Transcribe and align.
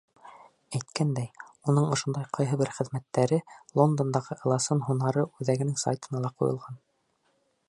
Әйткәндәй, 0.77 1.29
уның 1.73 1.91
ошондай 1.97 2.27
ҡайһы 2.39 2.59
бер 2.63 2.73
хеҙмәттәре 2.79 3.41
Лондондағы 3.81 4.41
ыласын 4.43 4.85
һунары 4.91 5.29
үҙәгенең 5.31 5.81
сайтына 5.87 6.27
ла 6.27 6.39
ҡуйылған. 6.41 6.87